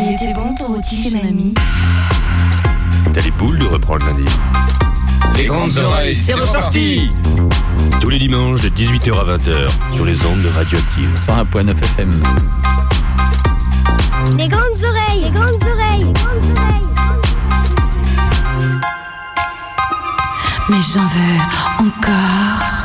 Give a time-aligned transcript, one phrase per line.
[0.00, 1.54] Il était bon ton rôti chez mamie.
[3.12, 4.24] T'as les boules de reprendre lundi.
[5.36, 7.10] Les grandes oreilles, c'est reparti
[8.00, 11.08] Tous les dimanches de 18h à 20h sur les ondes de Radioactive.
[11.26, 12.22] 101.9 FM.
[14.36, 16.88] Les grandes oreilles, les grandes oreilles, les grandes oreilles.
[20.68, 22.77] Mais j'en veux encore.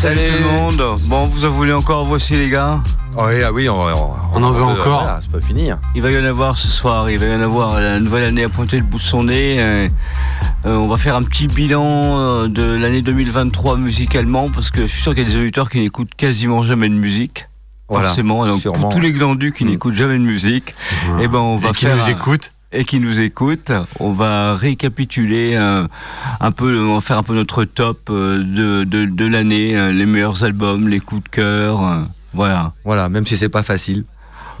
[0.00, 1.00] Salut tout le monde.
[1.08, 2.80] Bon, vous en voulez encore voici les gars
[3.16, 3.74] Oh, oui, ah oui, on,
[4.34, 5.02] On en veut encore.
[5.02, 5.70] voilà, c'est pas fini.
[5.70, 5.80] hein.
[5.96, 7.78] Il va y en avoir ce soir, il va y en avoir.
[7.80, 9.56] La nouvelle année a pointé le bout de son nez.
[9.58, 9.88] euh,
[10.66, 11.84] euh, on va faire un petit bilan
[12.18, 15.68] euh, de l'année 2023 musicalement parce que je suis sûr qu'il y a des auditeurs
[15.68, 17.46] qui n'écoutent quasiment jamais de musique.
[17.88, 18.46] Voilà, forcément.
[18.46, 18.78] Donc, sûrement.
[18.78, 19.68] pour tous les glandus qui Mm.
[19.70, 20.74] n'écoutent jamais de musique,
[21.20, 23.72] eh ben on va Et qui faire nous un- écoute et qui nous écoutent.
[23.98, 25.86] On va récapituler euh,
[26.40, 29.92] un peu, on va faire un peu notre top euh, de, de, de l'année, euh,
[29.92, 32.72] les meilleurs albums, les coups de cœur, euh, voilà.
[32.84, 34.04] Voilà, même si c'est pas facile.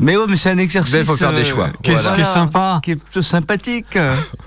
[0.00, 0.94] Mais ouais, mais c'est un exercice.
[0.94, 1.68] Mais il faut faire des euh, choix.
[1.82, 3.98] Qu'est-ce voilà, qui est sympa qui est plutôt sympathique.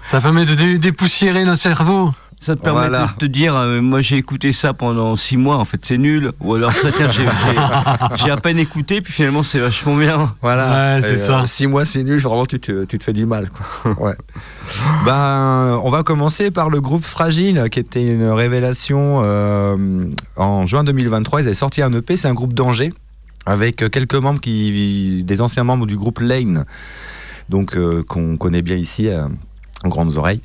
[0.09, 2.11] Ça permet de dé- dépoussiérer nos cerveaux.
[2.43, 3.07] Ça te permet Voilà.
[3.07, 6.31] de te dire, euh, moi j'ai écouté ça pendant six mois, en fait c'est nul.
[6.41, 6.89] Ou alors ça,
[8.15, 10.35] j'ai- à peine écouté, puis finalement c'est vachement bien.
[10.41, 10.97] Voilà.
[10.97, 11.41] Ouais, c'est ça.
[11.43, 12.19] euh, six mois, c'est nul.
[12.19, 13.47] Vraiment, tu te, tu te fais du mal.
[13.47, 13.95] Quoi.
[14.07, 14.15] Ouais.
[15.05, 20.05] ben, on va commencer par le groupe Fragile, qui était une révélation euh,
[20.35, 21.41] en juin 2023.
[21.41, 22.17] Ils avaient sorti un EP.
[22.17, 22.91] C'est un groupe d'Angers
[23.45, 26.65] avec quelques membres qui, des anciens membres du groupe Lane,
[27.47, 29.07] donc euh, qu'on connaît bien ici.
[29.89, 30.41] Grandes oreilles.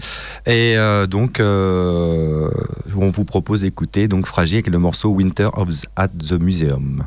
[0.46, 2.50] Et euh, donc, euh,
[2.96, 7.04] on vous propose d'écouter donc Fragile le morceau Winter of at the Museum.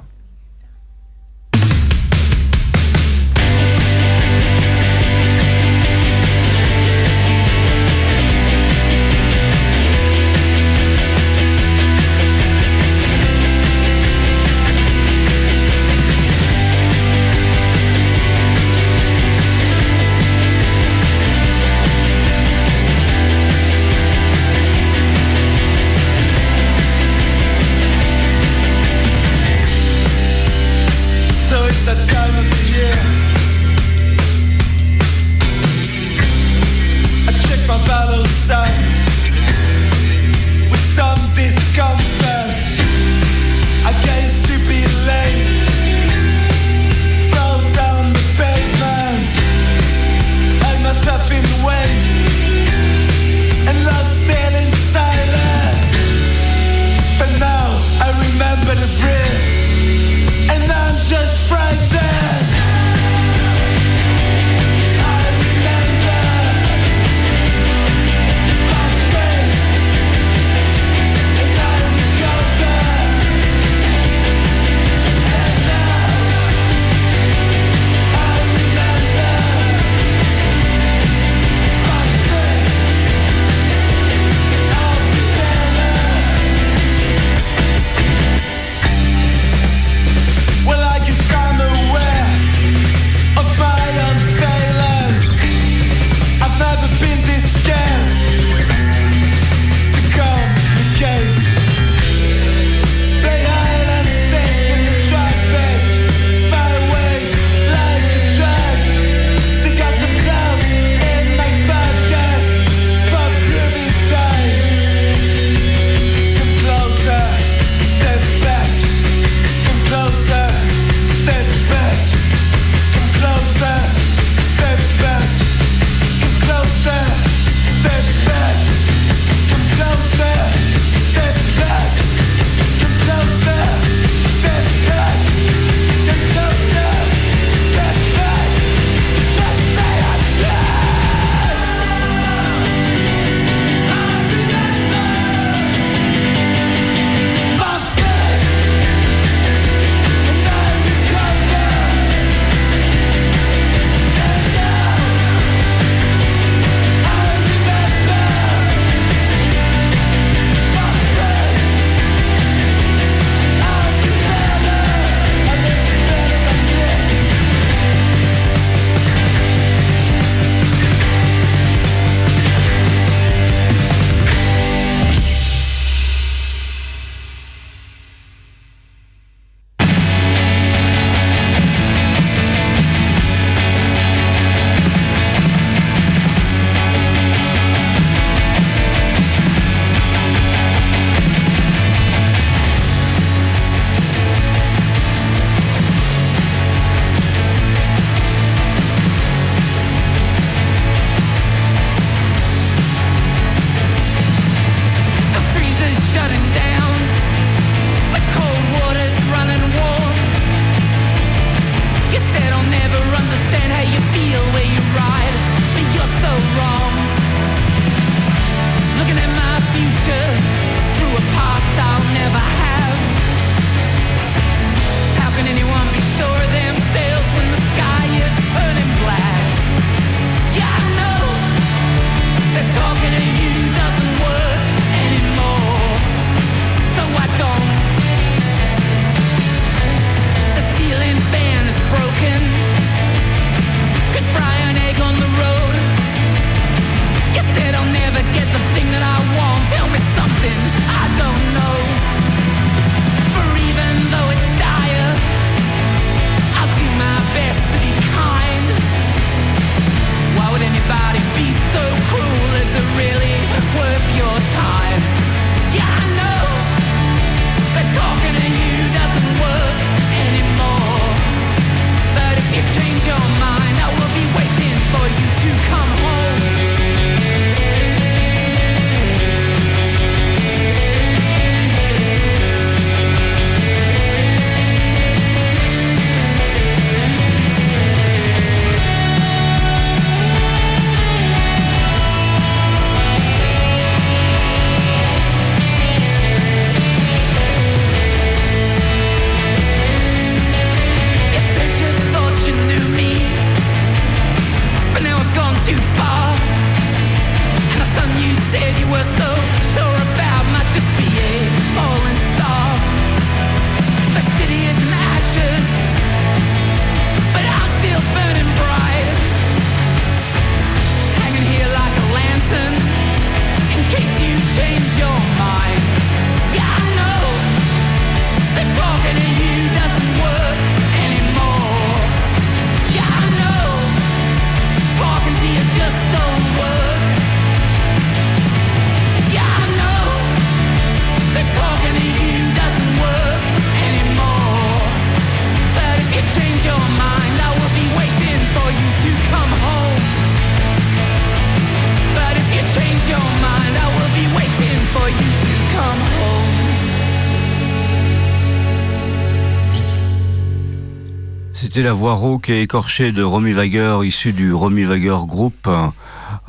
[361.74, 365.88] C'était la voix rauque et écorchée de Romy Wager, issue du Romy Wager Group, euh,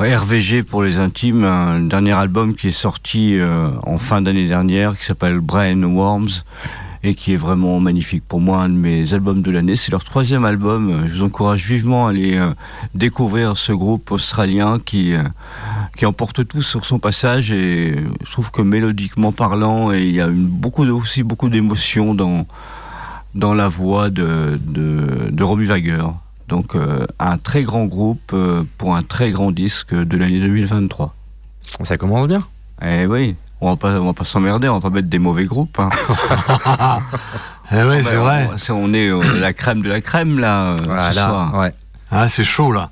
[0.00, 4.98] RVG pour les intimes, un dernier album qui est sorti euh, en fin d'année dernière,
[4.98, 6.42] qui s'appelle Brain Worms,
[7.04, 9.76] et qui est vraiment magnifique pour moi, un de mes albums de l'année.
[9.76, 11.04] C'est leur troisième album.
[11.06, 12.52] Je vous encourage vivement à aller euh,
[12.96, 15.14] découvrir ce groupe australien qui,
[15.96, 17.94] qui emporte tout sur son passage, et
[18.26, 22.44] je trouve que mélodiquement parlant, et il y a beaucoup, aussi beaucoup d'émotions dans
[23.34, 26.04] dans la voix de, de, de Romy Wager.
[26.48, 31.14] Donc euh, un très grand groupe euh, pour un très grand disque de l'année 2023.
[31.84, 32.42] Ça commence bien.
[32.84, 35.44] Eh oui, on va pas, on va pas s'emmerder, on va pas mettre des mauvais
[35.44, 35.78] groupes.
[35.78, 35.90] hein.
[37.74, 38.50] Eh ouais, c'est vrai.
[38.70, 40.76] on- est euh, la crème de la crème là euh,
[41.08, 41.54] ce soir.
[41.56, 41.72] Ouais.
[42.10, 42.90] Ah, c'est chaud là.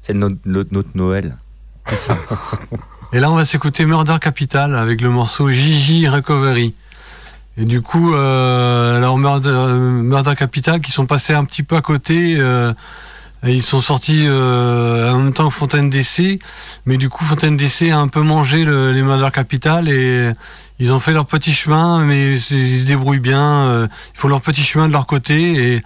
[0.00, 1.36] C'est notre, notre, notre Noël.
[3.12, 6.72] Et là, on va s'écouter Murder Capital avec le morceau Gigi Recovery.
[7.58, 11.82] Et du coup, euh, alors Murder, Murder Capital qui sont passés un petit peu à
[11.82, 12.36] côté.
[12.38, 12.72] euh,
[13.44, 16.38] et ils sont sortis euh, en même temps que Fontaine DC,
[16.86, 20.30] mais du coup Fontaine DC a un peu mangé le- les Murder Capital et
[20.78, 23.42] ils ont fait leur petit chemin, mais ils se débrouillent bien.
[23.66, 25.82] euh, ils font leur petit chemin de leur côté et,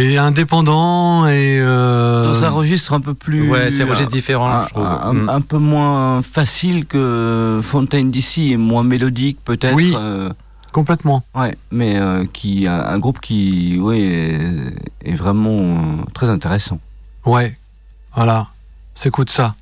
[0.00, 3.50] et indépendants et euh, Dans un registre un peu plus.
[3.50, 4.84] Ouais, c'est un registre différent, un, je trouve.
[4.86, 5.28] un- Mm.
[5.30, 9.74] un peu moins facile que Fontaine d'ici et moins mélodique peut-être.
[9.74, 9.92] Oui.
[9.96, 10.30] euh,
[10.72, 11.22] complètement.
[11.34, 15.60] Ouais, mais euh, qui un, un groupe qui ouais, est, est vraiment
[16.00, 16.78] euh, très intéressant.
[17.24, 17.56] Ouais,
[18.14, 18.46] voilà.
[18.94, 19.54] S'écoute ça.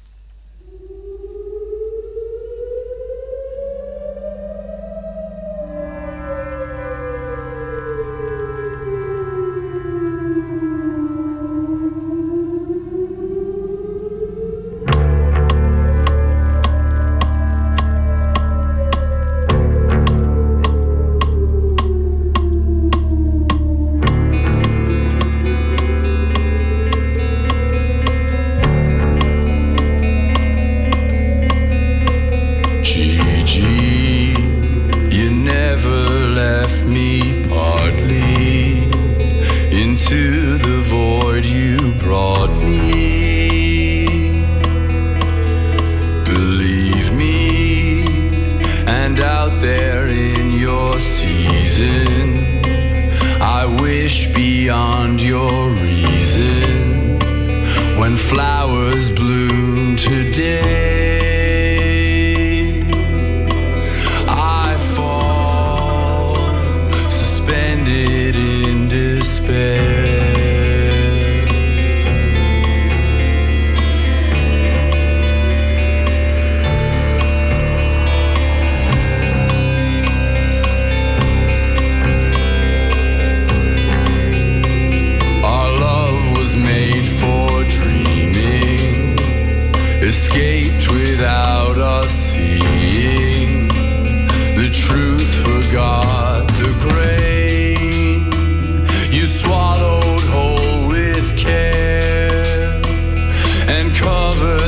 [103.96, 104.65] cover.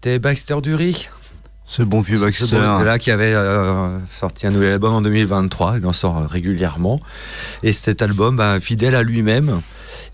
[0.00, 1.08] C'était Baxter Dury.
[1.64, 2.46] Ce bon vieux Ce Baxter.
[2.56, 6.26] bon- là qui avait euh, sorti un nouvel album en 2023, il en sort euh,
[6.28, 7.00] régulièrement.
[7.64, 9.60] Et cet album, bah, fidèle à lui-même,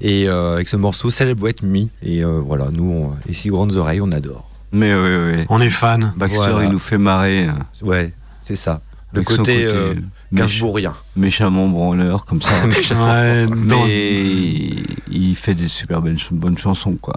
[0.00, 1.88] et euh, avec ce morceau Celebrate Me.
[2.02, 4.48] Et euh, voilà, nous, on- ici, Grandes Oreilles, on adore.
[4.72, 5.44] Mais oui, oui.
[5.50, 6.14] On est fan.
[6.16, 6.64] Baxter, Voilà.
[6.64, 7.48] il nous fait marrer.
[7.82, 8.80] Ouais, c'est ça.
[9.12, 10.94] Le Avec côté, méch- Gainsbourgien.
[11.14, 12.52] méchamment branleur, comme ça.
[12.64, 14.72] Ouais, Mais
[15.10, 17.14] il fait des super belles, bonnes chansons, quoi.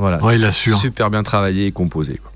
[0.00, 0.78] Voilà, Ouais, il assure.
[0.78, 2.16] Super bien travaillé et composé.
[2.22, 2.32] Quoi.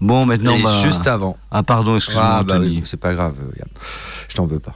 [0.00, 0.82] Bon, maintenant, et bah...
[0.84, 1.36] juste avant.
[1.50, 2.76] Ah, pardon, excuse-moi, Ah, bah Anthony.
[2.76, 3.68] oui, c'est pas grave, euh, Yann.
[4.28, 4.74] Je t'en veux pas.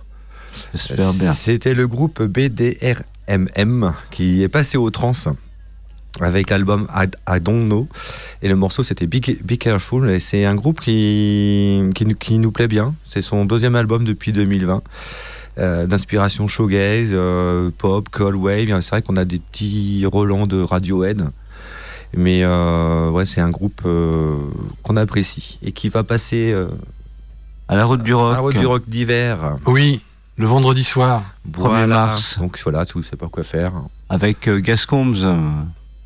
[0.75, 1.33] J'espère bien.
[1.33, 5.13] C'était le groupe BDRMM qui est passé au trans
[6.21, 7.89] avec l'album I, Don't Know
[8.43, 12.39] et le morceau c'était Be, Be Careful et c'est un groupe qui, qui, nous- qui
[12.39, 12.95] nous plaît bien.
[13.07, 14.83] C'est son deuxième album depuis 2020
[15.59, 18.81] euh, d'inspiration shoegaze, euh, pop, cold wave.
[18.83, 21.29] C'est vrai qu'on a des petits relents de Radiohead.
[22.15, 24.37] Mais euh, ouais, c'est un groupe euh,
[24.83, 26.69] qu'on apprécie et qui va passer euh,
[27.69, 28.33] À la route du à rock.
[28.35, 29.57] la route du rock d'hiver.
[29.67, 30.01] Oui,
[30.37, 31.23] le vendredi soir.
[31.51, 32.39] 1er mars.
[32.39, 33.73] Donc voilà, si vous ne savez pas quoi faire.
[34.11, 35.39] Avec euh, Gas Combs, euh,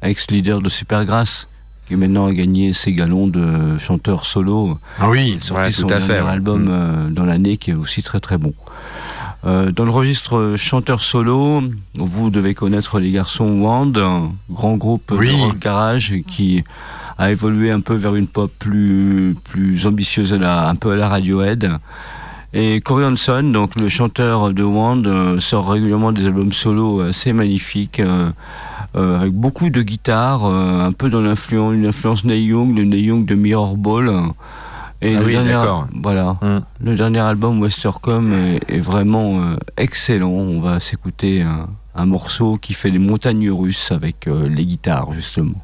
[0.03, 1.49] ex-leader de Supergrass,
[1.89, 4.79] qui maintenant a gagné ses galons de chanteur solo.
[5.01, 6.69] Ah oui, sorti Ouais, son tout à fait, album Mm.
[6.71, 8.55] euh, dans l'année qui est aussi très très bon.
[9.47, 11.63] Euh, dans le registre chanteur solo,
[11.95, 15.29] vous devez connaître les garçons Wand, un grand groupe Oui.
[15.29, 16.65] de rock garage qui
[17.17, 20.97] a évolué un peu vers une pop plus, plus ambitieuse, à la- un peu à
[20.97, 21.71] la Radiohead.
[22.55, 27.33] Et Corey Hanson, donc le chanteur de Wand, euh, sort régulièrement des albums solo assez
[27.33, 28.31] magnifiques, euh,
[28.97, 32.85] euh, avec beaucoup de guitare, euh, un peu dans l'influence, une influence Neil Young, le
[32.85, 34.11] Neil Young de Mirror Ball.
[35.07, 35.87] Et Ah le oui, dernier, d'accord.
[36.03, 36.59] voilà, Mm.
[36.81, 40.31] le dernier album Westercom est, est vraiment euh, excellent.
[40.31, 45.13] On va s'écouter un, un morceau qui fait les montagnes russes avec euh, les guitares
[45.13, 45.63] justement.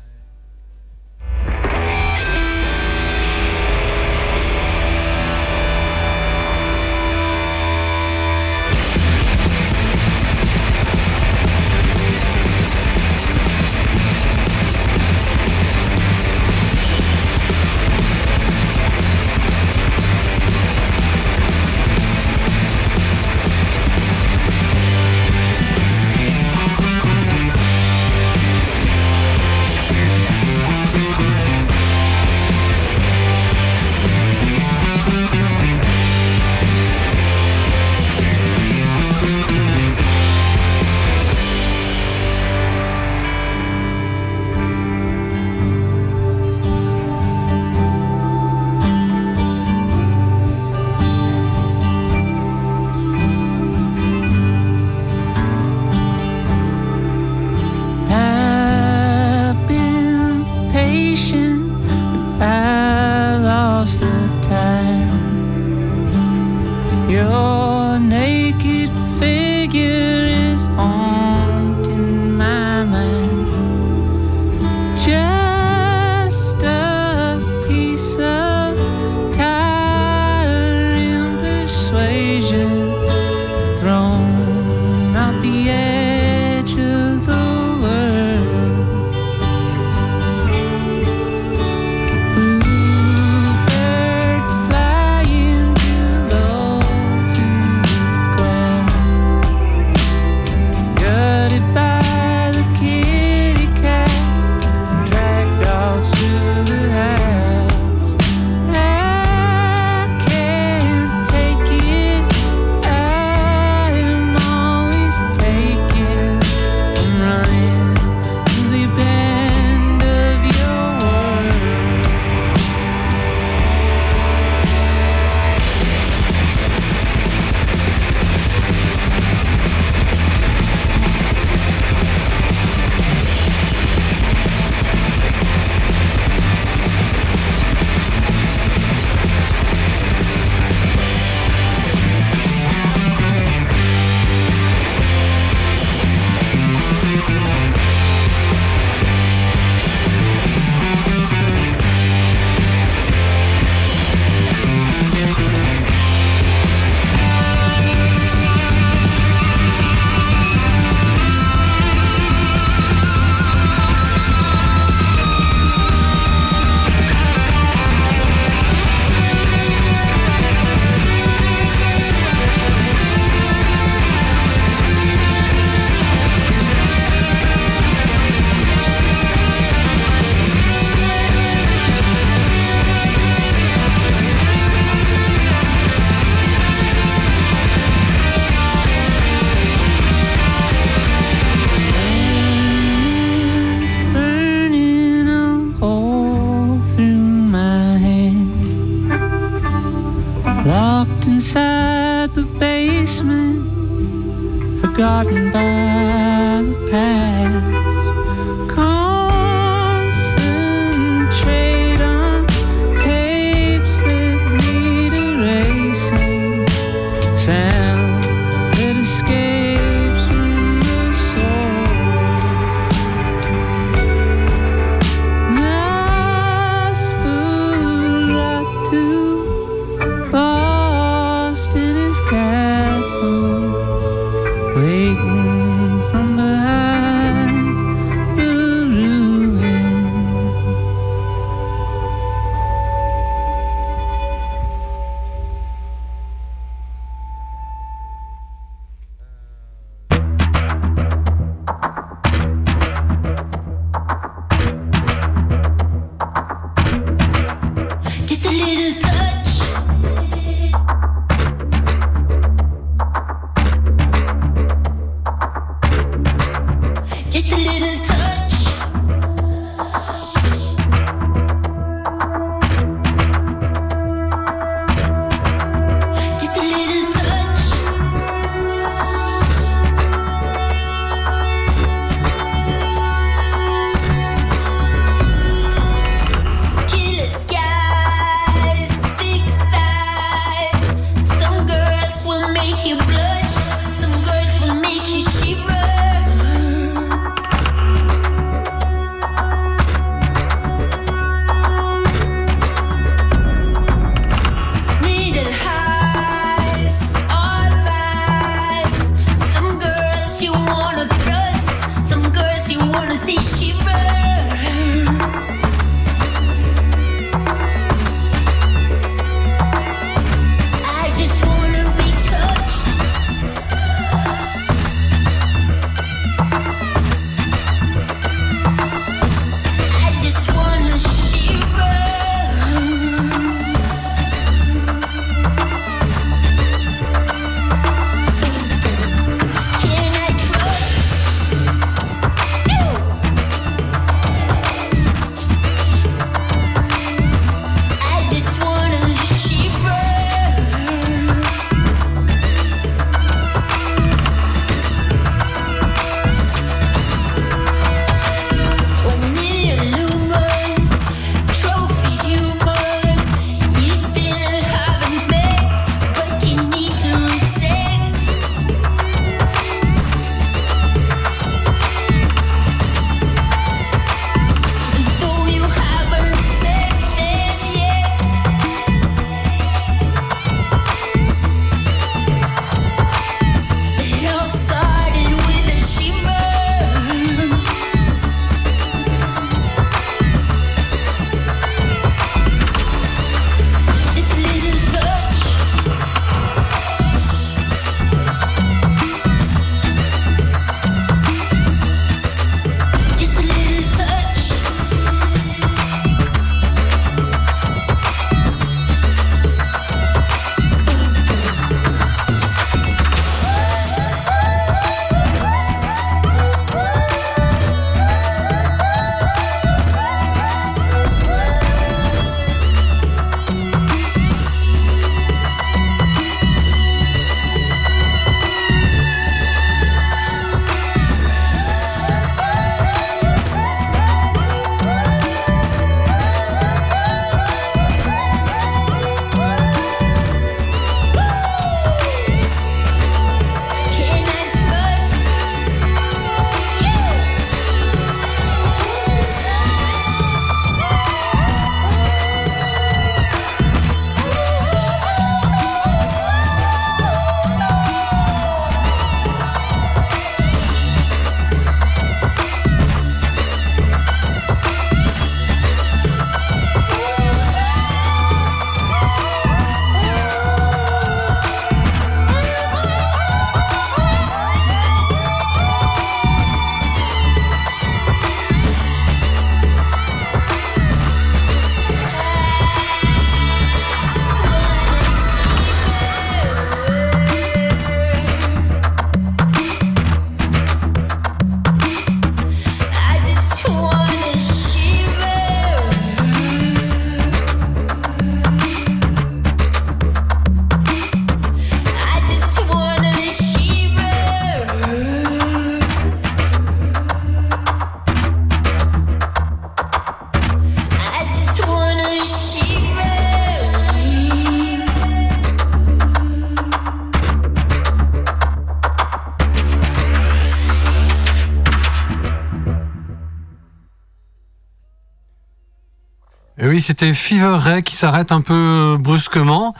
[526.69, 529.75] Oui, c'était Fever Ray qui s'arrête un peu brusquement.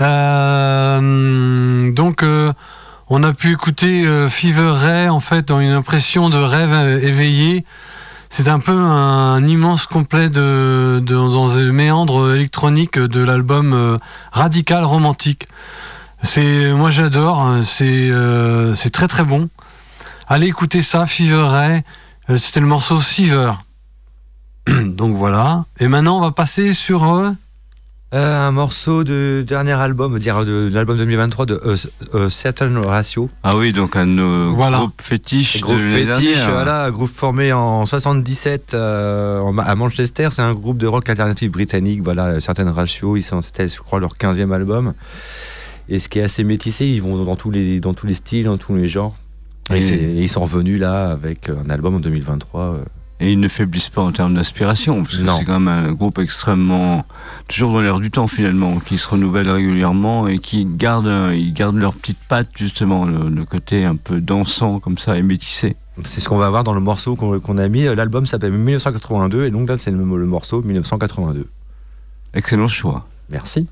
[0.00, 2.52] Euh, donc, euh,
[3.08, 6.98] on a pu écouter euh, Fever Ray en fait dans une impression de rêve euh,
[7.00, 7.64] éveillé.
[8.30, 13.98] C'est un peu un, immense complet de, dans les méandres électroniques de l'album euh,
[14.32, 15.46] Radical Romantique.
[16.22, 19.50] C'est, moi j'adore, c'est, euh, c'est très très bon.
[20.26, 21.82] Allez écouter ça, Fever Ray.
[22.30, 23.52] Euh, C'était le morceau Fever.
[24.86, 25.64] Donc voilà.
[25.80, 27.30] Et maintenant on va passer sur euh,
[28.14, 31.76] Euh, un morceau de dernier album, dire de, de l'album 2023 de euh,
[32.14, 33.28] euh, Certain Ratio.
[33.42, 34.06] Ah oui, donc un
[34.54, 34.78] Voilà.
[35.62, 40.28] Groupe de l'année fétiche, voilà, groupe formé en 77 euh, en- à Manchester.
[40.30, 42.02] C'est un groupe de rock alternatif britannique.
[42.04, 43.18] Voilà, certaines ratios.
[43.18, 44.94] Ils sont, c'était, je crois, leur 15e album.
[45.88, 48.44] Et ce qui est assez métissé, ils vont dans tous les, dans tous les styles,
[48.44, 49.16] dans tous les genres.
[49.72, 52.76] Et, Et- c'est- et ils sont revenus là avec un album en 2023.
[53.20, 53.24] Euh.
[53.24, 56.18] Et ils ne faiblissent pas en termes d'inspiration, parce que c'est quand même un groupe
[56.18, 57.06] extrêmement.
[57.48, 61.52] toujours dans l'air du temps finalement, qui se renouvelle régulièrement et qui gardent, un- ils
[61.52, 65.76] gardent leur petite patte justement, le, le côté un peu dansant comme ça et métissé.
[66.04, 67.84] C'est ce qu'on va voir dans le morceau qu'on, a mis.
[67.84, 71.46] L'album s'appelle 1982 et donc là c'est le, le morceau 1982.
[72.34, 73.06] Excellent choix.
[73.30, 73.68] Merci.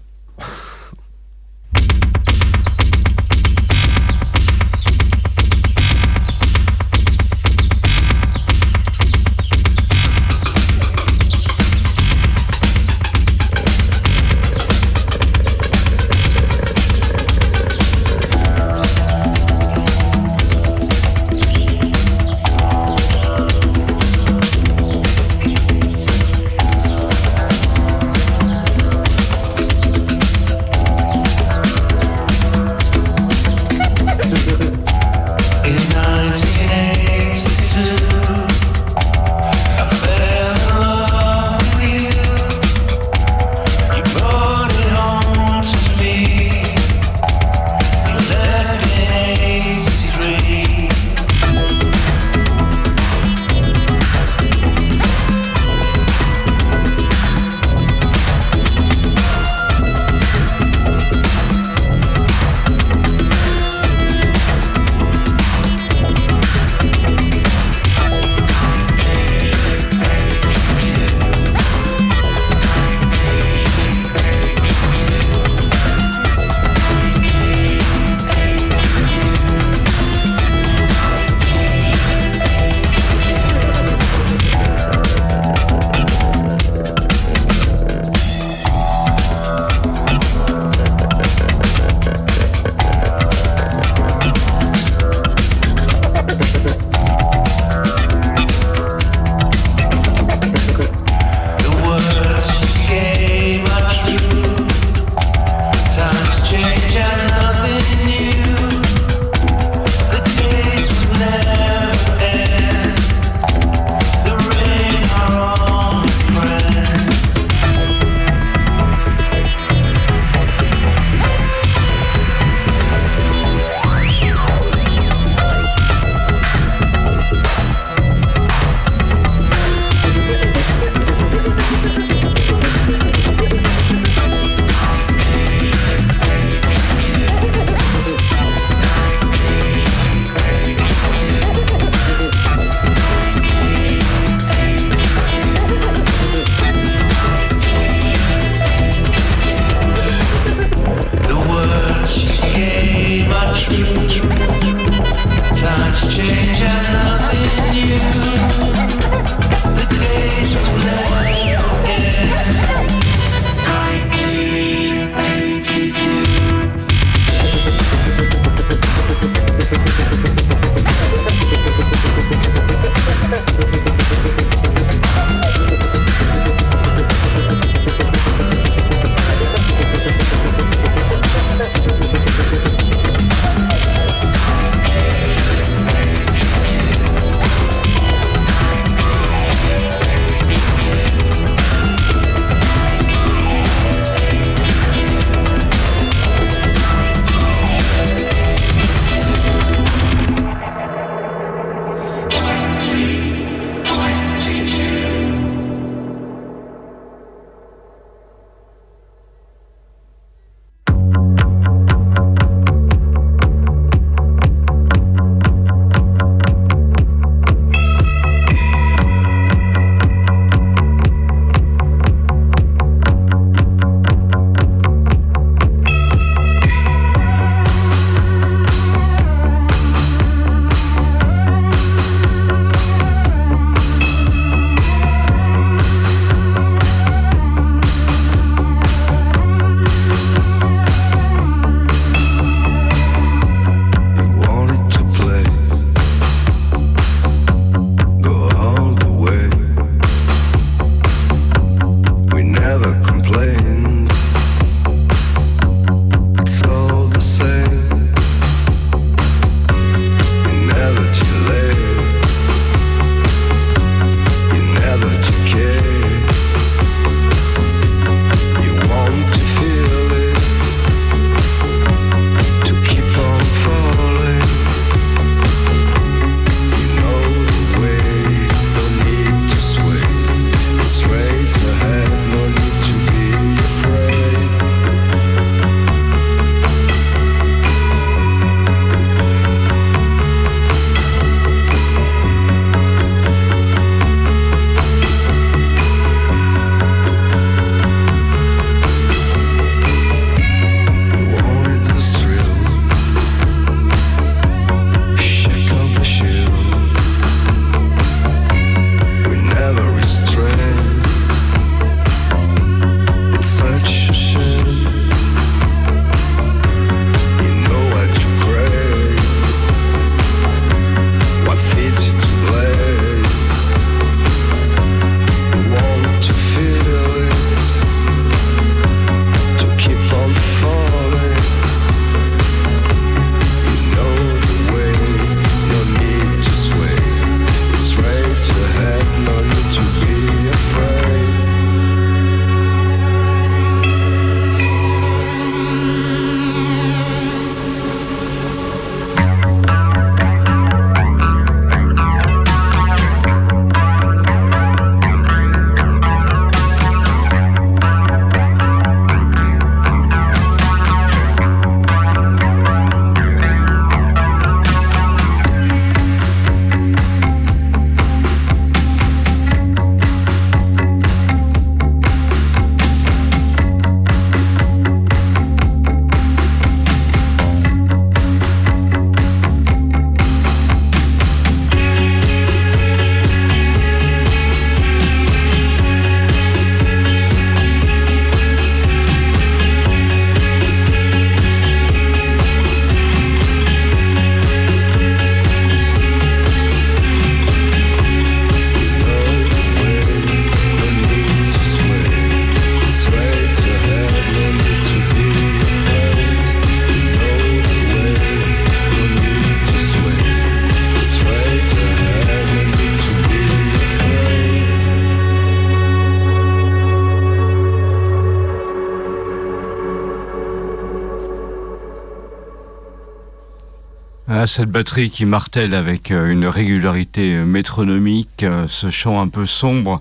[424.47, 429.47] Cette batterie qui martèle avec euh, une régularité euh, métronomique, euh, ce chant un peu
[429.47, 430.01] sombre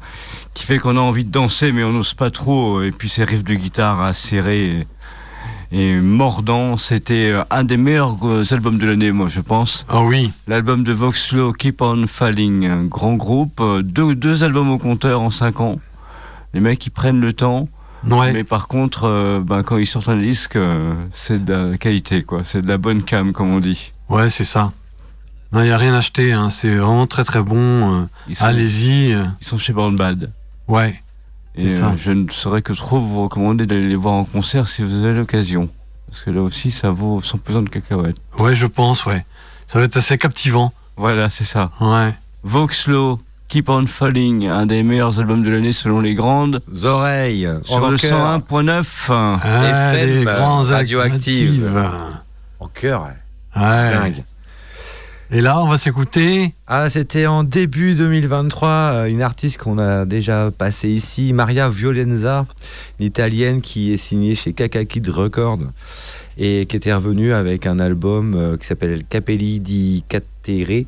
[0.56, 2.82] qui fait qu'on a envie de danser mais on n'ose pas trop.
[2.82, 4.88] Et puis ces riffs de guitare acérés
[5.72, 8.18] et, mordants, c'était un des meilleurs
[8.52, 9.86] albums de l'année, moi je pense.
[9.90, 14.78] Ah oui, L'album de Voxlo, Keep On Falling, un grand groupe, deux, deux albums au
[14.78, 15.80] compteur en cinq ans.
[16.54, 17.70] Les mecs ils prennent le temps.
[18.10, 18.34] Ouais.
[18.34, 22.24] Mais par contre, euh, ben, quand ils sortent un disque, euh, c'est de la qualité,
[22.24, 22.44] quoi.
[22.44, 23.94] C'est de la bonne cam, comme on dit.
[24.10, 24.72] Ouais, c'est ça.
[25.54, 26.50] Il n'y a rien à acheter, hein.
[26.50, 28.02] c'est vraiment très très bon.
[28.04, 28.06] euh,
[28.40, 29.10] Allez-y.
[29.12, 30.32] ils sont chez Born Bad.
[30.70, 31.02] Ouais,
[31.56, 31.94] Et ça.
[31.98, 35.14] je ne saurais que trop vous recommander d'aller les voir en concert si vous avez
[35.18, 35.68] l'occasion.
[36.08, 38.16] Parce que là aussi, ça vaut son pesant de cacahuètes.
[38.40, 39.26] ouais, je pense, ouais.
[39.68, 40.72] Ça va être assez captivant.
[40.96, 41.72] Voilà, c'est ça.
[41.82, 42.14] Ouais.
[42.44, 43.20] Voxlo,
[43.52, 46.62] Keep On Falling, un des meilleurs albums de l'année selon les grandes.
[46.84, 49.08] Oreilles, Sur le 101.9.
[49.10, 51.70] Ah, FM, radioactive.
[52.62, 53.10] En cœur,
[53.54, 53.62] Ouais.
[53.92, 54.24] dingue.
[55.32, 56.54] Et là, on va s'écouter.
[56.66, 62.46] Ah, c'était en début 2023, euh, une artiste qu'on a déjà passée ici, Maria Violenza,
[63.02, 65.60] une italienne qui est signée chez Kaka Kid Records
[66.38, 70.86] et qui était revenue avec un album euh, qui s'appelle Capelli di Catere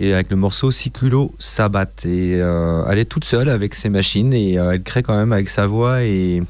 [0.00, 1.84] et avec le morceau Siculo Sabat.
[2.04, 5.32] Et euh, elle est toute seule avec ses machines et euh, elle crée quand même
[5.32, 6.42] avec sa voix et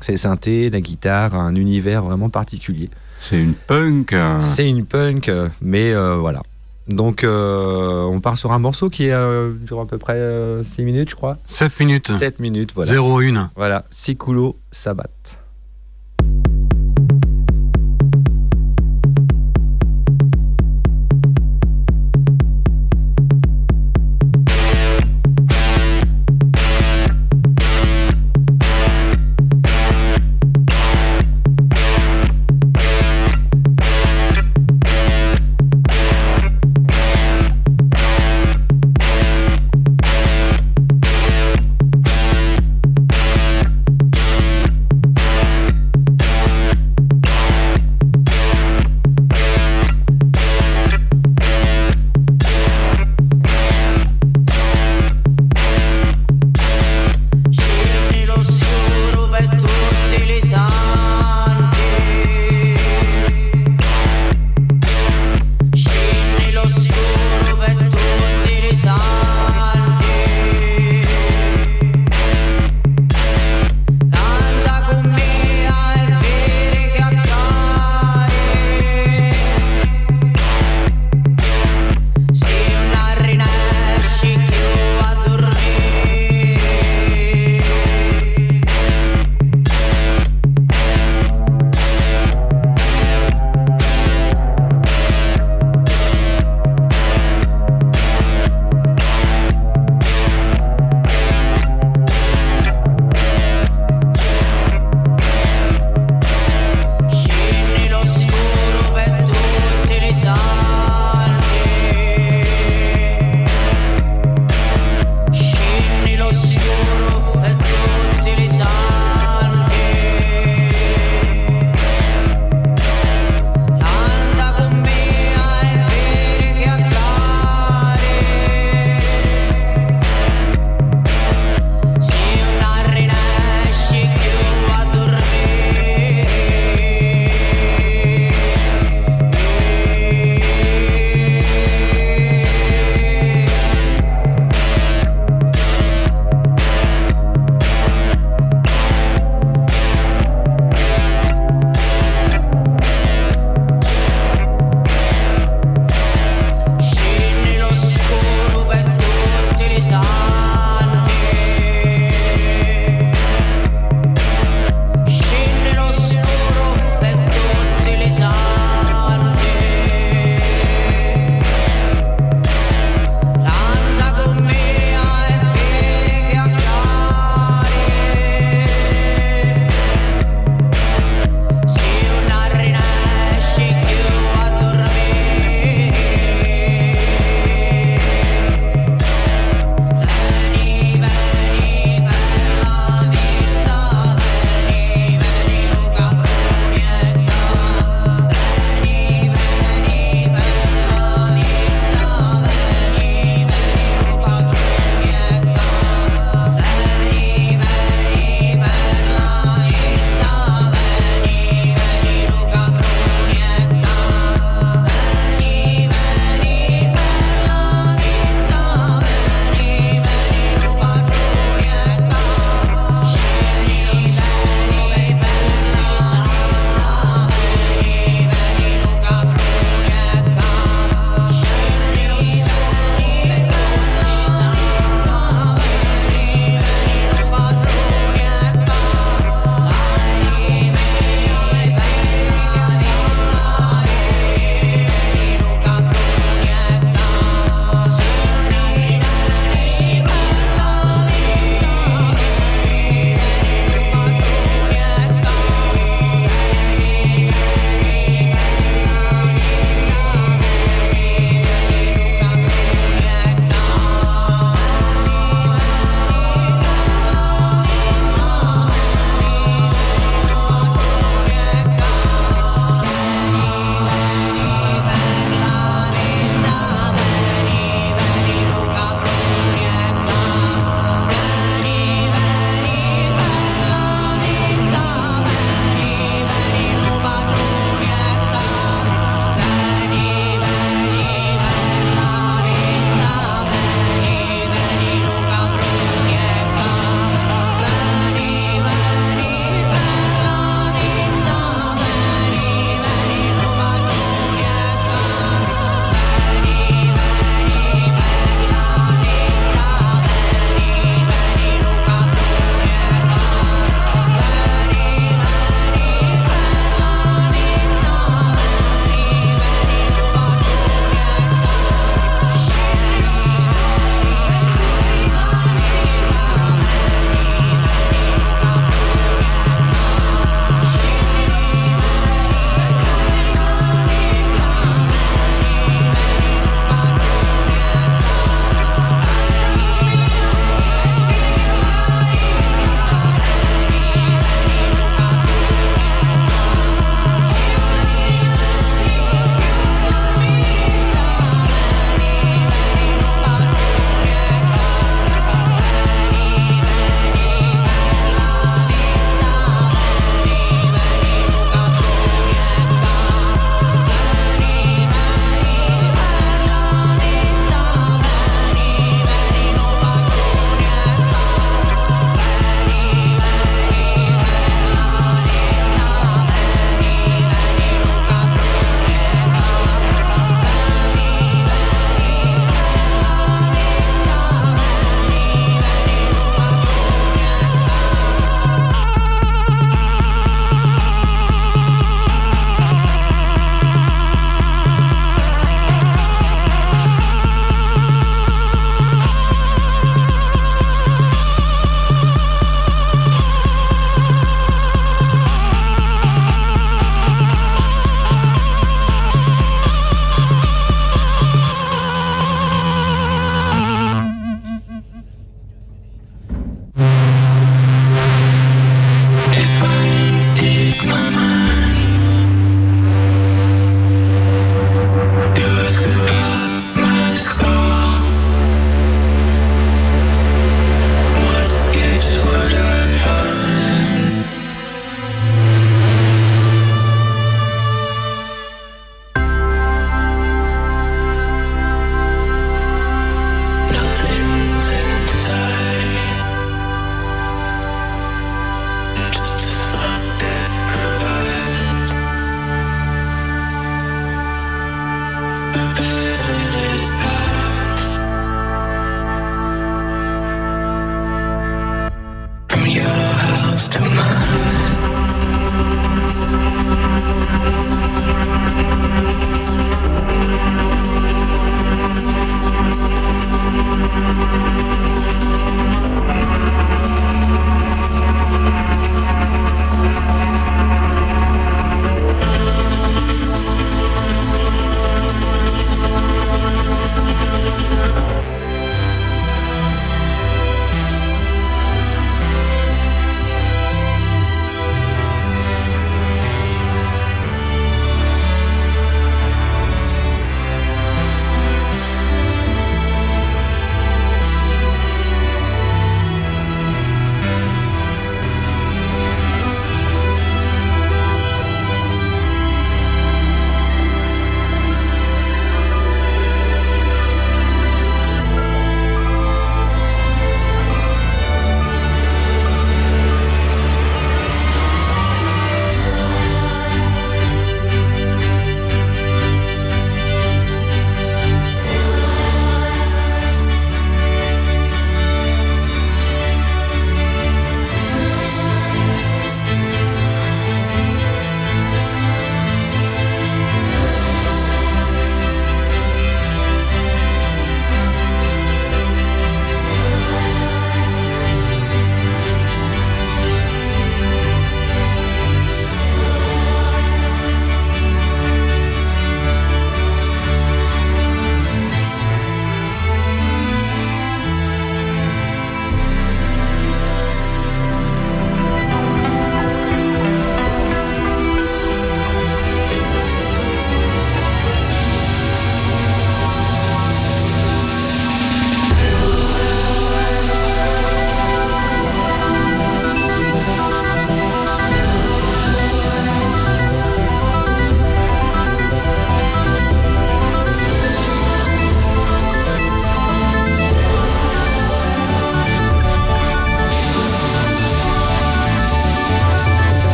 [0.00, 2.90] ses synthés, la guitare, un univers vraiment particulier.
[3.20, 4.12] C'est une punk.
[4.12, 5.30] euh, C'est une punk,
[5.62, 6.42] mais euh, voilà.
[6.88, 10.20] Donc on part sur un morceau qui dure à peu près
[10.62, 11.36] 6 minutes, je crois.
[11.44, 12.12] 7 minutes.
[12.16, 12.92] 7 minutes, voilà.
[12.92, 13.48] 0-1.
[13.56, 15.08] Voilà, Siculo Sabat.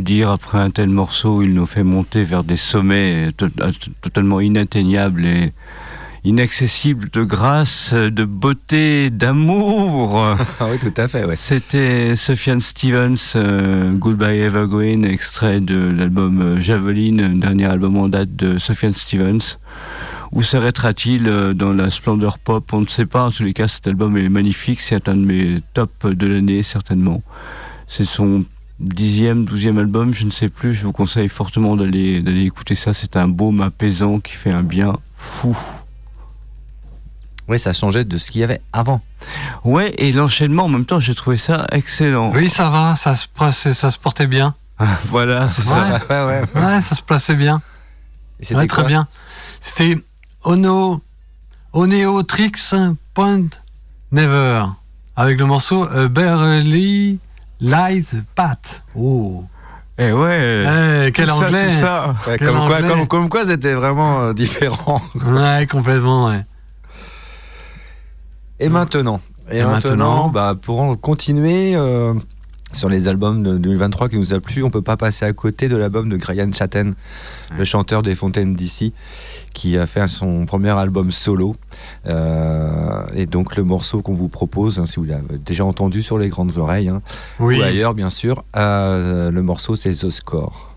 [0.00, 4.40] Dire après un tel morceau Il nous fait monter vers des sommets to- euh, totalement
[4.40, 5.52] inatteignables et
[6.24, 10.36] inaccessibles de grâce, de beauté, d'amour.
[10.60, 11.36] Ah oui, tout à fait, ouais.
[11.36, 18.34] C'était Sufjan Stevens, euh, Goodbye Evergreen, extrait de l'album euh, Javelin, dernier album en date
[18.36, 19.58] de Sufjan Stevens.
[20.32, 22.72] Où s'arrêtera-t-il euh, dans la splendeur pop?
[22.72, 23.24] On ne sait pas.
[23.24, 24.80] En tous les cas, cet album est magnifique.
[24.80, 27.22] C'est un de mes tops de l'année, certainement.
[27.86, 28.44] C'est son
[28.80, 30.74] dixième, douzième album, je ne sais plus.
[30.74, 32.92] Je vous conseille fortement d'aller d'aller écouter ça.
[32.92, 35.56] C'est un baume apaisant qui fait un bien fou.
[37.48, 39.00] Oui, ça changeait de ce qu'il y avait avant.
[39.64, 42.30] Ouais, et l'enchaînement en même temps, j'ai trouvé ça excellent.
[42.34, 43.26] Oui, ça va, ça se,
[43.72, 44.54] ça se portait bien.
[45.06, 45.98] voilà, c'est Ouais.
[46.06, 46.26] ça.
[46.26, 46.60] Ouais, ouais.
[46.62, 47.62] Ouais, ça se plaçait bien.
[48.40, 49.08] C'était Ouais, très bien.
[49.60, 49.96] C'était
[50.44, 51.00] Ono,
[51.72, 52.52] Oneotrix
[53.14, 53.46] Point
[54.12, 54.64] Never
[55.16, 56.06] avec le morceau A
[57.60, 58.82] Light Pat.
[58.94, 59.44] Oh,
[59.98, 61.06] Et ouais.
[61.06, 61.64] Eh, quel tout ça, anglais.
[61.66, 62.14] tout ça.
[62.26, 62.88] Ouais, Quel comme, quoi, anglais.
[62.88, 65.02] comme, comme quoi, c'était vraiment euh, différent.
[65.26, 66.26] ouais, complètement.
[66.28, 66.44] Ouais.
[68.60, 72.14] Et maintenant Et, Et maintenant, maintenant bah, pour en continuer euh,
[72.72, 75.68] sur les albums de 2023 qui nous a plu, on peut pas passer à côté
[75.68, 76.94] de l'album de Brian Chatten,
[77.56, 78.92] le chanteur des Fontaines d'ici,
[79.58, 81.56] qui a fait son premier album solo.
[82.06, 86.16] Euh, et donc le morceau qu'on vous propose, hein, si vous l'avez déjà entendu sur
[86.16, 87.02] les grandes oreilles, hein,
[87.40, 87.58] Oui.
[87.58, 90.67] ou ailleurs bien sûr, euh, le morceau c'est The Score.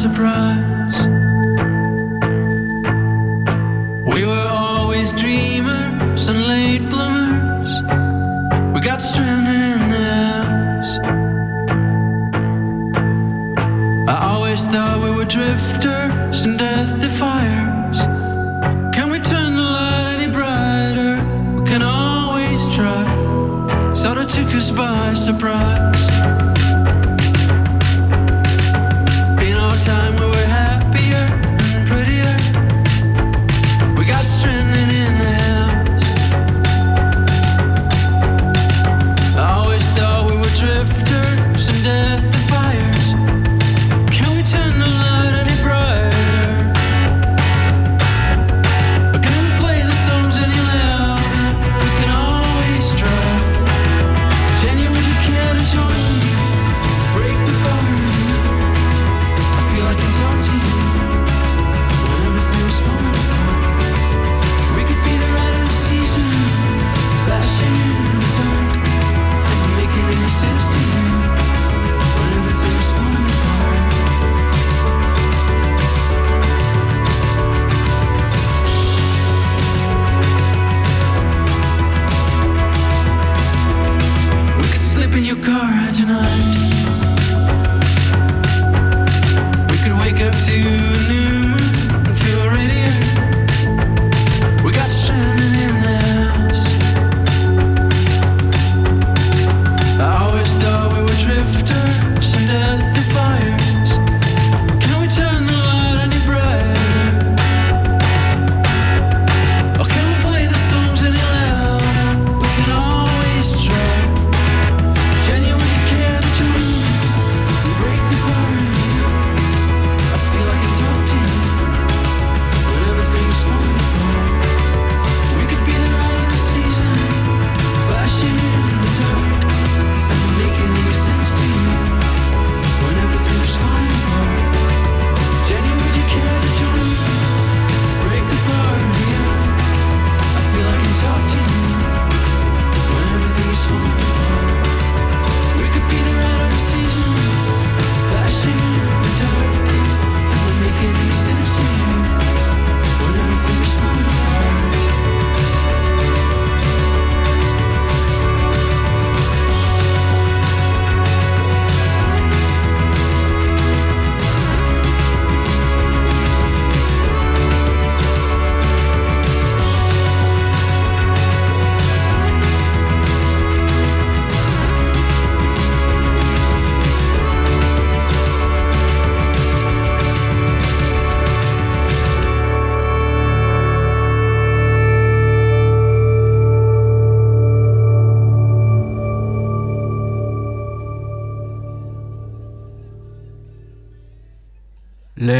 [0.00, 0.59] Surprise.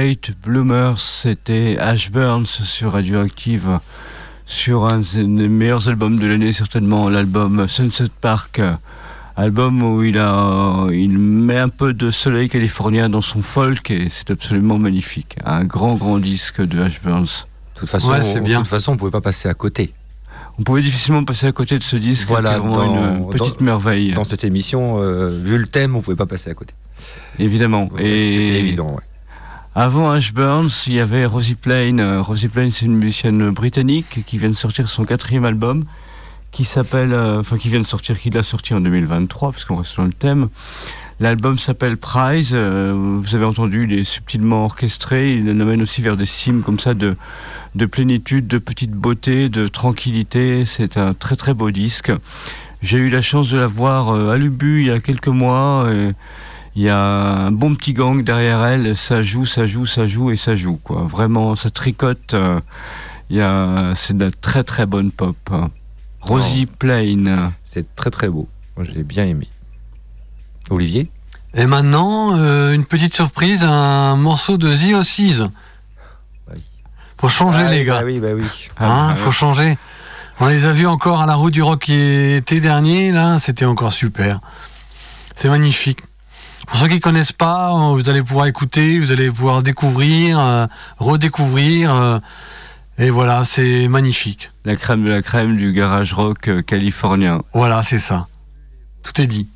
[0.01, 3.81] Late Bloomers, c'était Ash Burns sur Radioactive,
[4.47, 8.63] sur un des meilleurs albums de l'année, certainement l'album Sunset Park,
[9.37, 14.09] album où il, a, il met un peu de soleil californien dans son folk et
[14.09, 15.37] c'est absolument magnifique.
[15.45, 17.45] Un grand, grand disque de Ash Burns.
[17.75, 18.61] De toute façon, Ouais, c'est de bien.
[18.61, 19.93] toute façon, on pouvait pas passer à côté.
[20.59, 23.29] On pouvait difficilement passer à côté de ce disque, Voilà, qui est vraiment dans- une
[23.29, 26.55] petite dans- merveille, Dans cette émission, euh, vu le thème, on pouvait pas passer à
[26.55, 26.73] côté.
[27.39, 27.91] évidemment.
[27.99, 28.93] Et évident.
[28.93, 29.03] ouais.
[29.77, 31.99] Avant Ash Burns, il y avait Rosie Plain.
[32.01, 35.85] Euh, Rosie Plain, c'est une musicienne britannique qui vient de sortir son quatrième album,
[36.51, 39.97] qui s'appelle, euh, enfin qui vient de sortir, qui l'a sorti en 2023, puisqu'on reste
[39.97, 40.49] dans le thème.
[41.21, 42.51] L'album s'appelle Prize.
[42.53, 45.35] euh, vous avez entendu, il est subtilement orchestré.
[45.35, 47.17] Il nous amène aussi vers des cimes comme ça de,
[47.77, 50.65] de plénitude, de petite beauté, de tranquillité.
[50.65, 52.11] C'est un très très beau disque.
[52.83, 55.89] J'ai eu la chance de la voir à Lubu il y a quelques mois.
[56.77, 58.97] Il y a un bon petit gang derrière elle.
[58.97, 60.77] Ça joue, ça joue, ça joue et ça joue.
[60.83, 61.03] Quoi.
[61.03, 62.35] Vraiment, ça tricote.
[62.35, 62.61] euh,
[63.29, 65.37] il y a, c'est de la très très bonne pop.
[66.21, 67.53] Rosie Plain.
[67.65, 68.49] C'est très très beau.
[68.77, 69.49] Moi, j'ai bien aimé.
[70.71, 71.11] Olivier?
[71.55, 75.43] Et maintenant, euh, une petite surprise, un morceau de The Ossies.
[76.53, 76.63] Oui.
[77.19, 78.01] Faut changer, Ah, les gars.
[78.01, 78.45] Bah oui, bah oui.
[78.79, 79.77] Hein, Ah, faut changer.
[80.39, 83.93] On les a vus encore à la route du rock l'été dernier, là, c'était encore
[83.93, 84.41] super.
[85.37, 86.01] C'est magnifique.
[86.71, 90.67] Pour ceux qui connaissent pas, euh, vous allez pouvoir écouter, vous allez pouvoir découvrir, euh,
[90.99, 91.93] redécouvrir.
[91.93, 92.19] euh,
[92.97, 94.51] et voilà, c'est magnifique.
[94.65, 97.43] La crème de la crème du garage rock californien.
[97.55, 98.29] Voilà, c'est ça.
[99.03, 99.49] Tout est dit.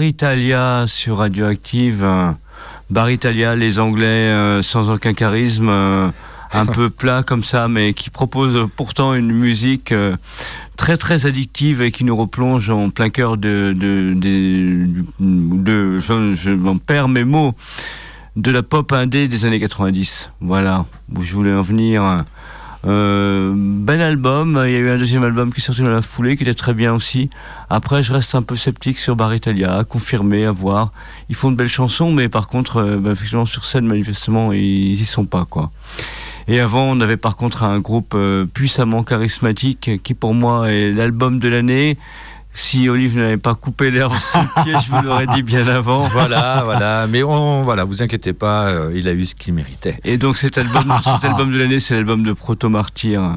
[0.00, 2.02] Bar Italia sur Radioactive.
[2.04, 2.30] euh,
[2.88, 6.08] Bar Italia, les Anglais euh, sans aucun charisme, euh,
[6.54, 10.16] un peu plat comme ça, mais qui propose pourtant une musique euh,
[10.78, 14.86] très très addictive et qui nous replonge en plein cœur de, de, de,
[15.20, 17.52] de- je, je m'en perds mes mots,
[18.36, 20.30] de la pop indé des années 90.
[20.40, 22.24] Voilà, où je voulais en venir.
[22.86, 26.02] Euh, bel album, il y a eu un deuxième album qui est sorti dans la
[26.02, 27.28] foulée, qui était très bien aussi.
[27.68, 30.92] Après, je reste un peu sceptique sur Bar Italia, à confirmer, à voir.
[31.28, 34.92] Ils font de belles chansons, mais par contre, euh, bah, effectivement, sur scène, manifestement, ils
[34.92, 35.70] y sont pas, quoi.
[36.48, 40.92] Et avant, on avait par contre un groupe euh, puissamment charismatique, qui pour moi est
[40.92, 41.98] l'album de l'année.
[42.52, 46.08] Si Olive n'avait pas coupé l'herbe sous le pied, je vous l'aurais dit bien avant.
[46.08, 47.06] Voilà, voilà.
[47.06, 49.98] Mais on, voilà, vous inquiétez pas, euh, il a eu ce qu'il méritait.
[50.04, 53.36] Et donc cet album, cet album de l'année, c'est l'album de Proto Martyr.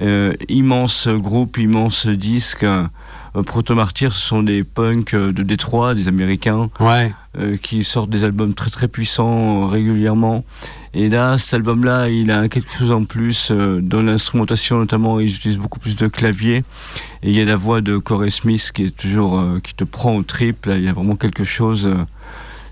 [0.00, 2.64] Euh, immense groupe, immense disque.
[2.64, 2.86] Euh,
[3.44, 7.12] Proto Martyr, ce sont des punks de Détroit, des Américains, Ouais.
[7.38, 10.44] euh, qui sortent des albums très très puissants régulièrement.
[10.92, 15.34] Et là, cet album-là, il a quelque chose en plus euh, dans l'instrumentation, notamment, ils
[15.34, 16.64] utilisent beaucoup plus de clavier.
[17.22, 19.84] Et il y a la voix de Corey Smith qui est toujours euh, qui te
[19.84, 20.66] prend au trip.
[20.66, 21.86] Là, il y a vraiment quelque chose.
[21.86, 22.04] euh,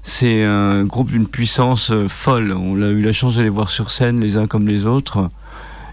[0.02, 2.52] c'est un groupe d'une puissance folle.
[2.52, 5.28] On a eu la chance de les voir sur scène, les uns comme les autres.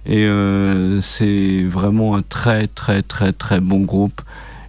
[0.05, 4.21] Et euh, c'est vraiment un très très très très bon groupe.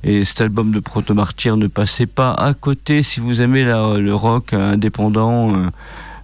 [0.02, 4.14] Et cet album de Proto Martyr, ne passez pas à côté si vous aimez le
[4.14, 5.54] rock indépendant.
[5.56, 5.70] euh,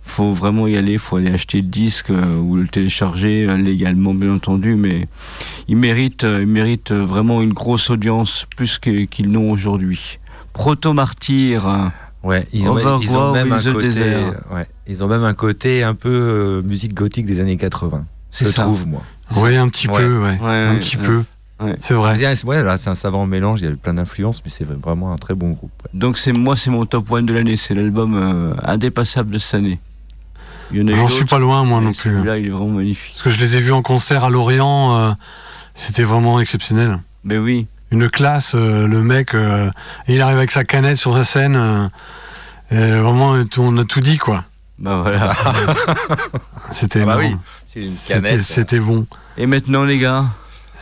[0.05, 4.15] faut vraiment y aller, faut aller acheter le disque euh, ou le télécharger euh, légalement
[4.15, 5.09] bien entendu, mais
[5.69, 10.19] il mérite, euh, il mérite euh, vraiment une grosse audience plus que- qu'ils n'ont aujourd'hui.
[10.53, 11.67] Proto Martyr.
[11.67, 11.89] euh,
[12.25, 14.35] Ouais, ils ont, ils ont même un the côté, desert.
[14.53, 18.05] ouais, ils ont même un côté un peu euh, musique gothique des années 80.
[18.31, 18.63] C'est je ça.
[18.63, 19.03] trouve moi.
[19.39, 19.99] Oui, un petit Ouais.
[19.99, 20.39] peu, ouais.
[20.41, 21.05] Ouais, un ouais, petit ouais.
[21.07, 21.23] peu.
[21.61, 21.75] Ouais.
[21.81, 22.17] C'est vrai.
[22.45, 25.35] Ouais, c'est un savant mélange, il y a plein d'influences, mais c'est vraiment un très
[25.35, 25.73] bon groupe.
[25.85, 25.91] ouais.
[25.99, 27.57] Donc c'est moi, c'est mon top one de l'année.
[27.57, 29.81] C'est l'album euh, indépassable de cette année.
[30.75, 31.95] J'en suis pas loin, moi non plus.
[32.11, 33.13] Celui-là, il est vraiment magnifique.
[33.15, 35.13] Parce que je les ai vus en concert à Lorient, euh,
[35.75, 36.99] c'était vraiment exceptionnel.
[37.25, 37.67] Mais oui.
[37.91, 39.71] Une classe, euh, le mec, euh,
[40.09, 41.57] il arrive avec sa canette sur la scène.
[41.57, 41.89] euh,
[42.71, 44.45] et vraiment, tout- on a tout dit, quoi.
[44.79, 45.35] Bah voilà.
[46.73, 47.37] C'était Ah bah oui,
[47.67, 48.43] c'est une C'était- canette.
[48.43, 49.07] C'était bon.
[49.37, 50.25] Et maintenant, les gars,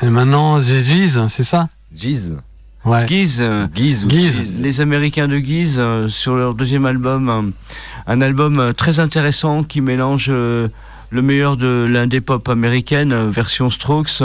[0.03, 1.69] Et maintenant, Ziz, c'est ça?
[1.95, 2.37] Giz.
[2.85, 3.05] Ouais.
[3.05, 3.67] Guise, euh.
[3.75, 4.07] Giz.
[4.61, 7.43] les Américains de Guise, euh, sur leur deuxième album, euh,
[8.07, 10.69] un album euh, très intéressant qui mélange euh,
[11.11, 14.23] le meilleur de l'indé pop américaine, version Strokes,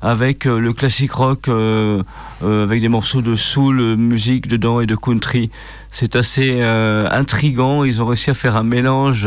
[0.00, 5.50] avec le classique rock, avec des morceaux de soul, musique dedans et de country.
[5.88, 7.82] C'est assez intrigant.
[7.82, 9.26] Ils ont réussi à faire un mélange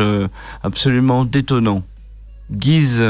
[0.63, 1.83] absolument détonnant.
[2.49, 3.03] Guise.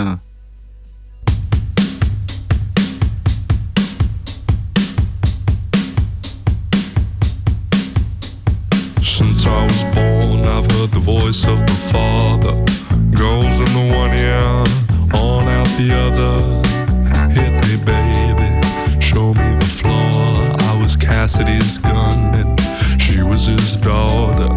[9.14, 12.56] Since I was born, I've heard the voice of the Father.
[13.12, 14.66] Goes in the one ear,
[15.14, 16.34] on out the other.
[17.30, 20.58] Hit me, baby, show me the floor.
[20.60, 24.50] I was Cassidy's gun, and she was his daughter.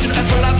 [0.00, 0.59] should feel love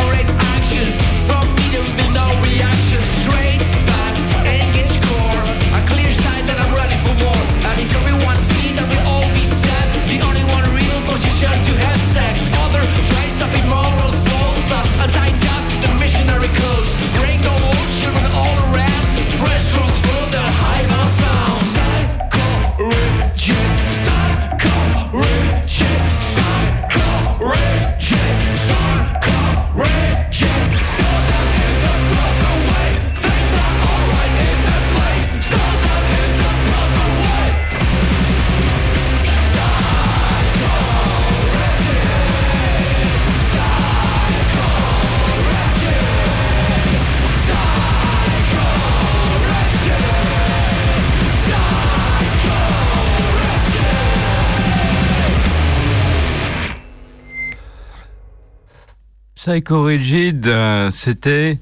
[59.40, 61.58] Psycho Rigid, euh, c'était.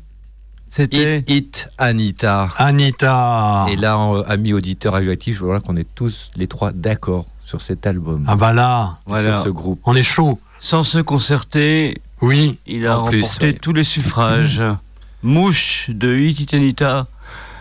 [0.68, 1.18] C'était.
[1.28, 2.48] Hit, hit, Anita.
[2.56, 3.66] Anita.
[3.70, 7.62] Et là, euh, amis auditeurs radioactifs, je vois qu'on est tous les trois d'accord sur
[7.62, 8.24] cet album.
[8.26, 9.36] Ah bah là, Voilà.
[9.36, 9.80] Sur ce groupe.
[9.84, 10.40] on est chaud.
[10.58, 12.58] Sans se concerter, Oui.
[12.66, 14.60] il a plus, remporté tous les suffrages.
[15.22, 17.06] Mouche de Hit It Anita,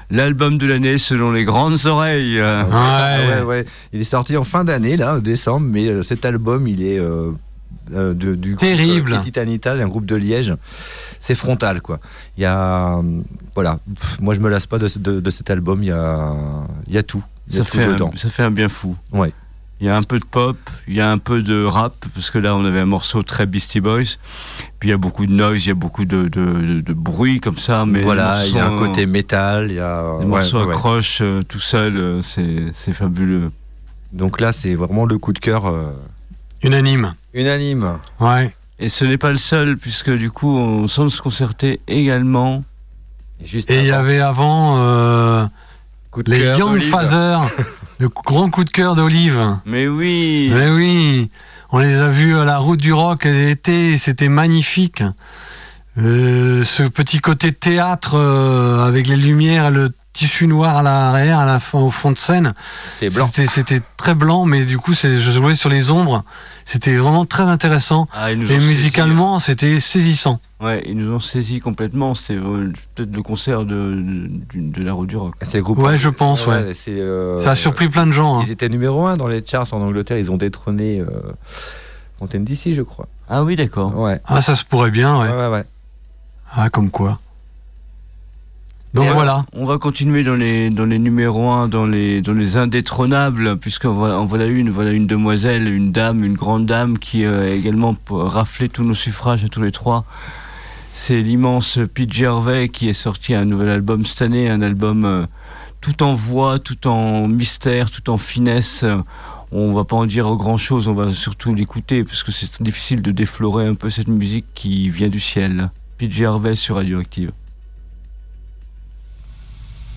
[0.09, 2.41] l'album de l'année selon les grandes oreilles.
[2.41, 2.65] Ouais.
[2.71, 3.65] Ouais, ouais.
[3.93, 6.97] Il est sorti en fin d'année, là, en décembre, mais euh, cet album, il est
[6.97, 7.33] euh,
[7.93, 9.13] euh, de- du groupe, Terrible.
[9.13, 10.53] euh, Titanita, un groupe de Liège.
[11.19, 11.99] C'est frontal, quoi.
[12.37, 12.97] Il y a.
[12.97, 13.01] euh,
[13.55, 13.79] voilà.
[13.97, 15.81] Pff, moi, je me lasse pas de, ce- de- de cet album.
[15.83, 16.33] Il y a,
[16.87, 17.23] il y a tout.
[17.49, 18.11] Il y a Ça tout fait, dedans.
[18.13, 18.95] un, ça fait un bien fou.
[19.11, 19.33] Ouais.
[19.79, 20.57] Il y a un peu de pop,
[20.87, 23.45] il y a un peu de rap, parce que là on avait un morceau très
[23.45, 24.17] Beastie Boys.
[24.79, 26.93] Puis il y a beaucoup de noise, il y a beaucoup de, de, de- de
[26.93, 27.85] bruit comme ça.
[27.85, 29.67] Mais voilà, il y a un côté métal.
[29.69, 30.01] Il y a.
[30.01, 33.51] Les ouais, morceaux ouais, accrochent euh, tout seul, euh, c'est c'est fabuleux.
[34.13, 35.91] Donc là, c'est vraiment le coup de cœur euh,
[36.63, 37.13] Unanime.
[37.37, 37.99] Unanime.
[38.19, 38.53] Ouais.
[38.79, 42.63] Et ce n'est pas le seul, puisque du coup, on semble se concerter également.
[43.41, 45.45] Et juste Et il y avait avant euh,
[46.11, 46.89] coup de les Young d'Olive.
[46.89, 47.39] Father,
[47.99, 49.57] le grand coup de cœur d'Olive.
[49.65, 51.31] Mais oui Mais oui,
[51.71, 55.03] on les a vus à la route du rock l'été, c'était magnifique.
[55.99, 61.45] Euh, ce petit côté théâtre euh, avec les lumières, le tissu noir à l'arrière, à
[61.45, 62.53] la fin, au fond de scène.
[62.99, 63.27] C'est blanc.
[63.27, 66.23] C'était- C'était très blanc, mais du coup, c'est- je jouais sur les ombres.
[66.65, 68.07] C'était vraiment très intéressant.
[68.13, 70.39] Ah, Et musicalement, c'était saisissant.
[70.59, 70.65] saisi.
[70.67, 72.15] Ouais, ils nous ont saisi complètement.
[72.15, 75.35] C'était euh, peut-être le concert de, de, de la route du rock.
[75.43, 75.77] C'est le groupe.
[75.77, 76.73] Ouais, je pense, ouais.
[76.73, 78.39] c'est, euh, Ça a surpris plein de gens.
[78.39, 78.43] hein.
[78.43, 80.17] Ils étaient numéro 1 dans les charts en Angleterre.
[80.17, 81.05] Ils ont détrôné euh,
[82.17, 83.07] Fontaine d'ici, je crois.
[83.29, 83.95] Ah oui, d'accord.
[83.95, 84.19] Ouais.
[84.25, 85.29] Ah, ça se pourrait bien, ouais.
[85.29, 85.65] Ouais, ouais, ouais.
[86.55, 87.19] Ah, comme quoi.
[88.93, 89.45] Donc Et voilà.
[89.53, 94.25] On va continuer dans les, dans les numéros 1, dans les, dans les indétrônables, puisqu'on
[94.25, 98.69] voilà une, voilà une demoiselle, une dame, une grande dame qui euh, a également raflé
[98.69, 100.05] tous nos suffrages à tous les trois.
[100.93, 105.25] C'est l'immense Pete Gervais qui est sorti un nouvel album cette année, un album euh,
[105.81, 108.85] tout en voix, tout en mystère, tout en finesse.
[109.51, 113.01] On va pas en dire grand chose, on va surtout l'écouter, parce que c'est difficile
[113.01, 115.69] de déflorer un peu cette musique qui vient du ciel.
[115.97, 117.31] Pete Gervais sur Radioactive.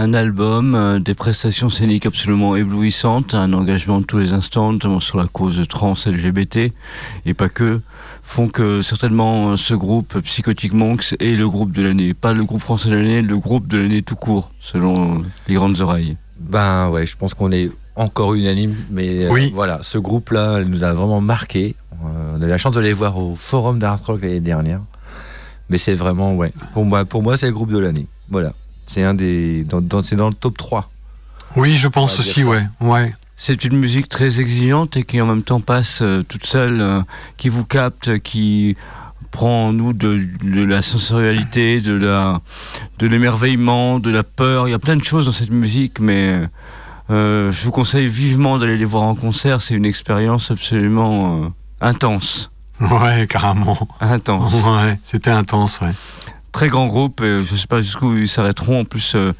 [0.00, 4.98] un album, euh, des prestations scéniques absolument éblouissantes, un engagement de tous les instants, notamment
[4.98, 6.72] sur la cause trans LGBT,
[7.26, 7.82] et pas que,
[8.22, 12.14] font que certainement euh, ce groupe Psychotic Monks est le groupe de l'année.
[12.14, 15.80] Pas le groupe français de l'année, le groupe de l'année tout court, selon les grandes
[15.82, 16.16] oreilles.
[16.38, 19.52] Ben ouais, je pense qu'on est encore unanime, mais euh, Oui.
[19.54, 21.76] voilà, ce groupe-là nous a vraiment marqué.
[21.92, 24.80] Euh, on a eu la chance de les voir au Forum d'Art Rock l'année dernière.
[25.68, 28.06] Mais c'est vraiment, ouais, pour moi, pour moi c'est le groupe de l'année.
[28.30, 28.54] Voilà.
[28.86, 29.64] C'est un des.
[29.64, 30.90] dans- dans- c'est dans le top 3.
[31.56, 32.64] Oui, je pense aussi, ouais.
[32.80, 33.14] ouais.
[33.36, 37.00] C'est une musique très exigeante et qui en même temps passe euh, toute seule, euh,
[37.38, 38.76] qui vous capte, qui
[39.30, 42.40] prend en nous de, de la sensorialité, de la
[42.98, 44.68] de l'émerveillement, de la peur.
[44.68, 46.40] Il y a plein de choses dans cette musique, mais
[47.10, 49.60] euh, je vous conseille vivement d'aller les voir en concert.
[49.60, 51.48] C'est une expérience absolument euh,
[51.80, 52.50] intense,
[52.80, 53.88] Ouais, carrément.
[54.00, 54.52] intense.
[54.66, 55.92] Ouais, c'était intense, ouais.
[56.52, 57.20] Très grand groupe.
[57.20, 58.80] Et je sais pas jusqu'où ils s'arrêteront.
[58.80, 59.32] En plus, euh,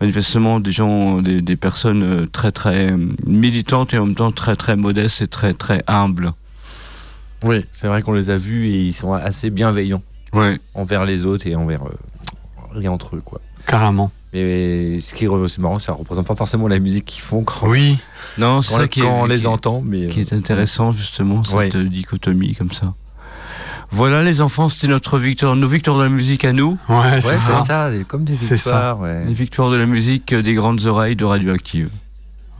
[0.00, 2.94] manifestement, des gens, des, des personnes euh, très très
[3.26, 6.32] militantes et en même temps très très modestes et très très humbles.
[7.44, 10.58] Oui, c'est vrai qu'on les a vus et ils sont assez bienveillants Ouais.
[10.74, 13.40] envers les autres et envers euh, et entre eux, quoi.
[13.66, 14.10] Carrément.
[14.34, 17.66] Mais ce qui est c'est marrant, ça représente pas forcément la musique qu'ils font quand,
[17.68, 17.96] Oui,
[18.36, 19.80] Non, c'est quand, ça qui est, quand on les qui- entend.
[19.82, 21.70] Mais qui est euh, intéressant justement cette Ouais.
[21.76, 22.92] euh, dichotomie comme ça.
[23.90, 27.20] Voilà les enfants, c'était notre victoire, nos victoires de la musique à nous, ouais, Ouais,
[27.22, 27.90] c'est ça.
[28.06, 29.00] comme des victoires.
[29.00, 29.24] ouais.
[29.26, 31.88] les victoires de la musique euh, des grandes oreilles de Radioactive.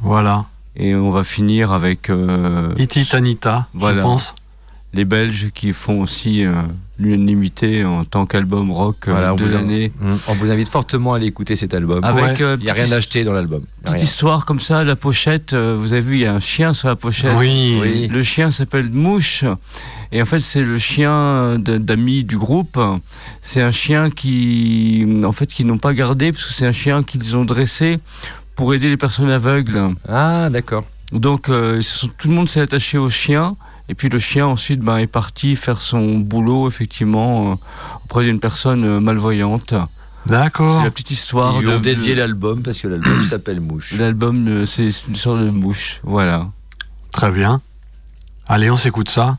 [0.01, 0.47] Voilà.
[0.77, 3.99] Et on va finir avec euh, Iti Tanita, Voilà.
[3.99, 4.35] je pense.
[4.95, 6.53] Les Belges qui font aussi euh,
[6.99, 9.93] l'unanimité en tant qu'album rock euh, Voilà, on de l'année.
[10.29, 12.03] On vous invite fortement à aller écouter cet album.
[12.03, 12.43] Avec Ouais.
[12.43, 13.65] euh, Il n'y a rien acheté dans l'album.
[13.85, 16.89] Petite histoire comme ça, la pochette, vous avez vu, il y a un chien sur
[16.89, 17.33] la pochette.
[17.37, 17.79] Oui.
[17.83, 18.09] Oui.
[18.09, 19.45] Le chien s'appelle Mouche.
[20.11, 22.79] Et en fait, c'est le chien d'amis du groupe.
[23.43, 27.03] C'est un chien qui, en fait, qu'ils n'ont pas gardé parce que c'est un chien
[27.03, 27.99] qu'ils ont dressé
[28.57, 29.79] pour aider les personnes aveugles.
[30.09, 30.85] Ah, d'accord.
[31.13, 31.81] Donc, euh,
[32.19, 33.57] tout le monde s'est attaché au chien.
[33.89, 37.55] Et puis le chien ensuite ben, est parti faire son boulot effectivement euh,
[38.05, 39.75] auprès d'une personne euh, malvoyante.
[40.27, 40.79] D'accord.
[40.79, 43.61] C'est la petite histoire Ils lui de, ont dédié de- l'album parce que l'album s'appelle
[43.61, 43.93] Mouche.
[43.93, 44.47] l'album.
[44.49, 46.01] euh, C'est une sorte de mouche.
[46.03, 46.49] Voilà.
[47.13, 47.63] Très bien.
[48.47, 49.39] Allez, on s'écoute ça.